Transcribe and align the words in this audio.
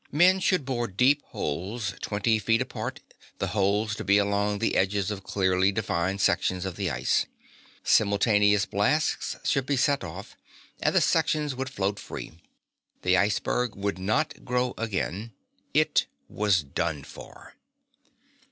Men 0.11 0.39
should 0.39 0.65
bore 0.65 0.87
deep 0.87 1.21
holes 1.25 1.93
twenty 2.01 2.39
feet 2.39 2.59
apart, 2.59 3.01
the 3.37 3.49
holes 3.53 3.95
to 3.97 4.03
be 4.03 4.17
along 4.17 4.57
the 4.57 4.75
edges 4.75 5.11
of 5.11 5.21
clearly 5.21 5.71
defined 5.71 6.21
sections 6.21 6.65
of 6.65 6.75
the 6.75 6.89
ice. 6.89 7.27
Simultaneous 7.83 8.65
blasts 8.65 9.35
should 9.43 9.67
be 9.67 9.77
set 9.77 10.03
off, 10.03 10.35
and 10.81 10.95
the 10.95 11.01
sections 11.01 11.53
would 11.53 11.69
float 11.69 11.99
free. 11.99 12.31
The 13.03 13.15
iceberg 13.15 13.75
would 13.75 13.99
not 13.99 14.43
grow 14.43 14.73
again. 14.75 15.33
It 15.71 16.07
was 16.27 16.63
done 16.63 17.03
for. 17.03 17.53